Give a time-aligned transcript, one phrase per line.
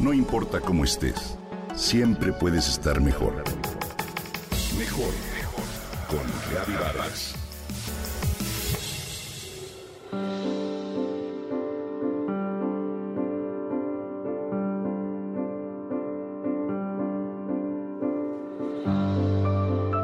[0.00, 1.36] No importa cómo estés,
[1.76, 3.44] siempre puedes estar mejor.
[4.78, 5.64] Mejor, mejor.
[6.08, 7.34] Con Reavivadas.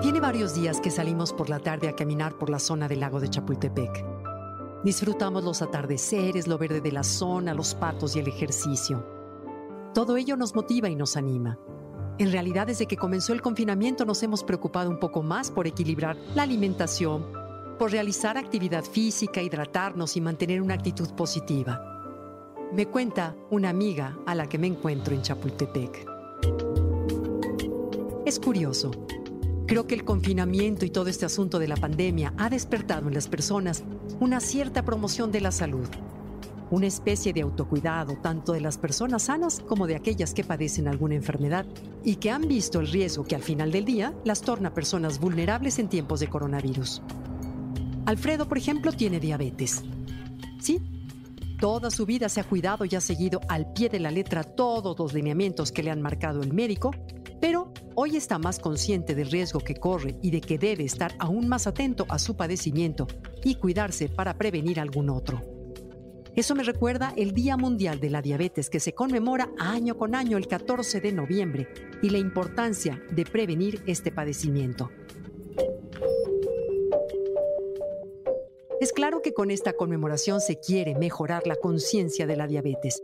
[0.02, 3.18] Tiene varios días que salimos por la tarde a caminar por la zona del lago
[3.18, 4.04] de Chapultepec.
[4.84, 9.15] Disfrutamos los atardeceres, lo verde de la zona, los patos y el ejercicio.
[9.96, 11.58] Todo ello nos motiva y nos anima.
[12.18, 16.18] En realidad, desde que comenzó el confinamiento nos hemos preocupado un poco más por equilibrar
[16.34, 17.24] la alimentación,
[17.78, 21.80] por realizar actividad física, hidratarnos y mantener una actitud positiva.
[22.74, 26.06] Me cuenta una amiga a la que me encuentro en Chapultepec.
[28.26, 28.90] Es curioso.
[29.66, 33.28] Creo que el confinamiento y todo este asunto de la pandemia ha despertado en las
[33.28, 33.82] personas
[34.20, 35.88] una cierta promoción de la salud,
[36.70, 41.14] una especie de autocuidado tanto de las personas sanas como de aquellas que padecen alguna
[41.14, 41.66] enfermedad
[42.04, 45.78] y que han visto el riesgo que al final del día las torna personas vulnerables
[45.78, 47.02] en tiempos de coronavirus.
[48.06, 49.82] Alfredo, por ejemplo, tiene diabetes.
[50.60, 50.80] Sí,
[51.60, 54.98] toda su vida se ha cuidado y ha seguido al pie de la letra todos
[54.98, 56.92] los lineamientos que le han marcado el médico,
[57.40, 61.48] pero hoy está más consciente del riesgo que corre y de que debe estar aún
[61.48, 63.06] más atento a su padecimiento
[63.44, 65.55] y cuidarse para prevenir algún otro.
[66.36, 70.36] Eso me recuerda el Día Mundial de la Diabetes que se conmemora año con año
[70.36, 71.66] el 14 de noviembre
[72.02, 74.90] y la importancia de prevenir este padecimiento.
[78.82, 83.02] Es claro que con esta conmemoración se quiere mejorar la conciencia de la diabetes,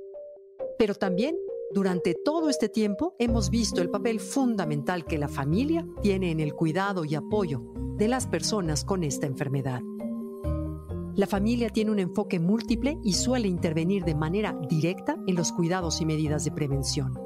[0.76, 1.34] pero también
[1.72, 6.52] durante todo este tiempo hemos visto el papel fundamental que la familia tiene en el
[6.52, 7.62] cuidado y apoyo
[7.96, 9.80] de las personas con esta enfermedad.
[11.14, 16.00] La familia tiene un enfoque múltiple y suele intervenir de manera directa en los cuidados
[16.00, 17.18] y medidas de prevención.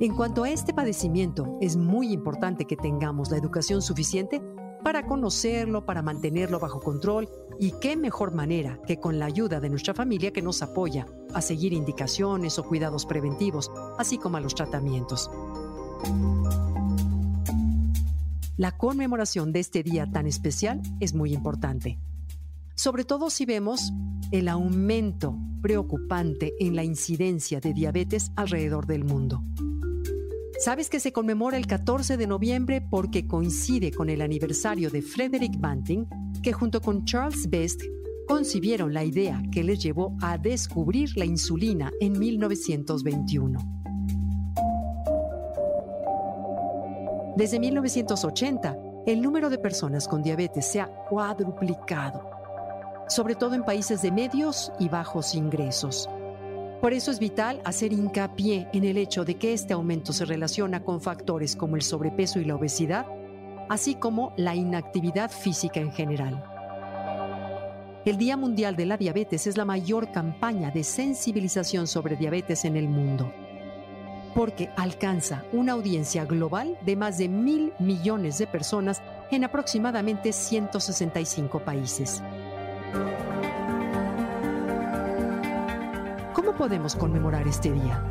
[0.00, 4.40] En cuanto a este padecimiento, es muy importante que tengamos la educación suficiente
[4.82, 9.68] para conocerlo, para mantenerlo bajo control y qué mejor manera que con la ayuda de
[9.68, 14.54] nuestra familia que nos apoya a seguir indicaciones o cuidados preventivos, así como a los
[14.54, 15.30] tratamientos.
[18.56, 21.98] La conmemoración de este día tan especial es muy importante,
[22.74, 23.92] sobre todo si vemos
[24.30, 29.42] el aumento preocupante en la incidencia de diabetes alrededor del mundo.
[30.58, 35.58] ¿Sabes que se conmemora el 14 de noviembre porque coincide con el aniversario de Frederick
[35.58, 36.06] Banting,
[36.42, 37.82] que junto con Charles Best
[38.28, 43.58] concibieron la idea que les llevó a descubrir la insulina en 1921?
[47.36, 52.30] Desde 1980, el número de personas con diabetes se ha cuadruplicado,
[53.12, 56.08] sobre todo en países de medios y bajos ingresos.
[56.80, 60.82] Por eso es vital hacer hincapié en el hecho de que este aumento se relaciona
[60.82, 63.06] con factores como el sobrepeso y la obesidad,
[63.68, 66.42] así como la inactividad física en general.
[68.04, 72.76] El Día Mundial de la Diabetes es la mayor campaña de sensibilización sobre diabetes en
[72.76, 73.32] el mundo,
[74.34, 81.60] porque alcanza una audiencia global de más de mil millones de personas en aproximadamente 165
[81.60, 82.20] países.
[86.52, 88.04] ¿Cómo podemos conmemorar este día?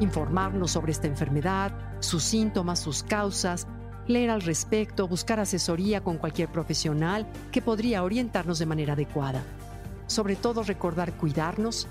[0.00, 1.70] Informarnos sobre esta enfermedad,
[2.00, 3.66] sus síntomas, sus causas,
[4.06, 9.42] leer al respecto, buscar asesoría con cualquier profesional que podría orientarnos de manera adecuada.
[10.06, 11.88] Sobre todo recordar cuidarnos,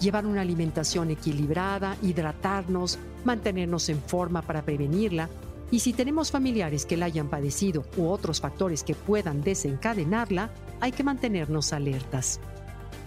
[0.00, 5.28] llevar una alimentación equilibrada, hidratarnos, mantenernos en forma para prevenirla
[5.72, 10.50] y si tenemos familiares que la hayan padecido u otros factores que puedan desencadenarla,
[10.80, 12.38] hay que mantenernos alertas.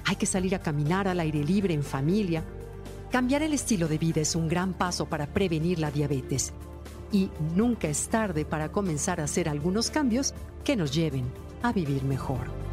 [0.05, 2.43] Hay que salir a caminar al aire libre en familia.
[3.11, 6.53] Cambiar el estilo de vida es un gran paso para prevenir la diabetes.
[7.11, 10.33] Y nunca es tarde para comenzar a hacer algunos cambios
[10.63, 11.25] que nos lleven
[11.61, 12.72] a vivir mejor.